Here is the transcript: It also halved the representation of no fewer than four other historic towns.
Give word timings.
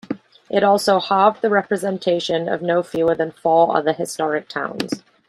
It 0.49 0.63
also 0.63 0.99
halved 0.99 1.43
the 1.43 1.51
representation 1.51 2.49
of 2.49 2.63
no 2.63 2.81
fewer 2.81 3.13
than 3.13 3.29
four 3.33 3.77
other 3.77 3.93
historic 3.93 4.47
towns. 4.49 5.03